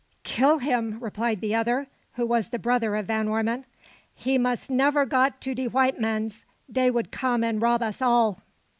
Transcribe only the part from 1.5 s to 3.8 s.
other, who was the brother of Van Ormon.